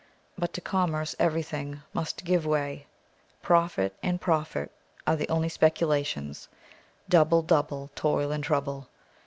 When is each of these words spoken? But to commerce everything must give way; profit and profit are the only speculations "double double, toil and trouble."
But 0.35 0.51
to 0.53 0.61
commerce 0.61 1.15
everything 1.19 1.83
must 1.93 2.23
give 2.25 2.43
way; 2.43 2.87
profit 3.43 3.95
and 4.01 4.19
profit 4.19 4.71
are 5.05 5.15
the 5.15 5.29
only 5.29 5.47
speculations 5.47 6.47
"double 7.07 7.43
double, 7.43 7.91
toil 7.93 8.31
and 8.31 8.43
trouble." 8.43 8.87